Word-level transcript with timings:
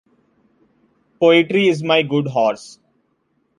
Poetry 1.19 1.67
is 1.67 1.83
my 1.83 2.01
good 2.01 2.25
horse. 2.25 2.79